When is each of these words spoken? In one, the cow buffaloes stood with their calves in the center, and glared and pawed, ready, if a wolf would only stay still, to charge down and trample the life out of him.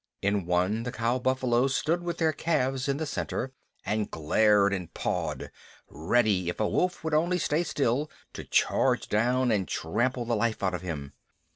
In 0.23 0.47
one, 0.47 0.81
the 0.81 0.91
cow 0.91 1.19
buffaloes 1.19 1.75
stood 1.75 2.01
with 2.01 2.17
their 2.17 2.33
calves 2.33 2.87
in 2.87 2.97
the 2.97 3.05
center, 3.05 3.51
and 3.85 4.09
glared 4.09 4.73
and 4.73 4.91
pawed, 4.95 5.51
ready, 5.87 6.49
if 6.49 6.59
a 6.59 6.67
wolf 6.67 7.03
would 7.03 7.13
only 7.13 7.37
stay 7.37 7.63
still, 7.63 8.09
to 8.33 8.43
charge 8.43 9.09
down 9.09 9.51
and 9.51 9.67
trample 9.67 10.25
the 10.25 10.35
life 10.35 10.63
out 10.63 10.73
of 10.73 10.81
him. 10.81 11.13